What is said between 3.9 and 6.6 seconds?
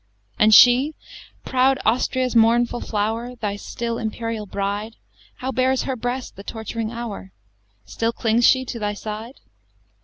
imperial bride; How bears her breast the